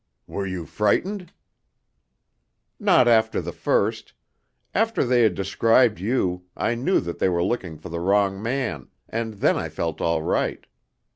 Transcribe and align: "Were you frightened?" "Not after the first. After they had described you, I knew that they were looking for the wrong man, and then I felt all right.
"Were 0.25 0.47
you 0.47 0.65
frightened?" 0.65 1.31
"Not 2.79 3.07
after 3.07 3.39
the 3.39 3.51
first. 3.51 4.13
After 4.73 5.03
they 5.05 5.21
had 5.21 5.35
described 5.35 5.99
you, 5.99 6.45
I 6.57 6.73
knew 6.73 6.99
that 7.01 7.19
they 7.19 7.29
were 7.29 7.43
looking 7.43 7.77
for 7.77 7.89
the 7.89 7.99
wrong 7.99 8.41
man, 8.41 8.87
and 9.07 9.35
then 9.35 9.57
I 9.57 9.69
felt 9.69 10.01
all 10.01 10.23
right. 10.23 10.65